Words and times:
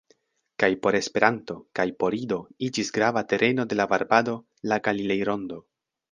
Kaj 0.61 0.67
por 0.85 0.95
Esperanto, 0.99 1.57
kaj 1.79 1.85
por 2.03 2.17
Ido 2.19 2.39
iĝis 2.67 2.89
grava 2.95 3.23
tereno 3.33 3.65
de 3.73 3.77
la 3.81 3.85
varbado 3.91 4.33
la 4.73 4.79
Galilei-Rondo. 4.89 5.59